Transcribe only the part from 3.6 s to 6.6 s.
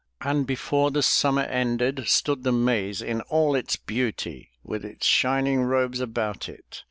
beauty, With its shining robes about